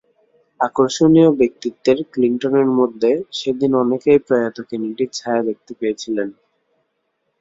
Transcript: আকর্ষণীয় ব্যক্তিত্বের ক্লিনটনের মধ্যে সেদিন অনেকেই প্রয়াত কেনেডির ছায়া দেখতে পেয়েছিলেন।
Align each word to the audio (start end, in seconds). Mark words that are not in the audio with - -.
আকর্ষণীয় 0.59 1.29
ব্যক্তিত্বের 1.39 1.97
ক্লিনটনের 2.11 2.69
মধ্যে 2.79 3.11
সেদিন 3.39 3.71
অনেকেই 3.83 4.19
প্রয়াত 4.27 4.57
কেনেডির 4.69 5.09
ছায়া 5.13 5.41
দেখতে 5.49 5.71
পেয়েছিলেন। 5.79 6.29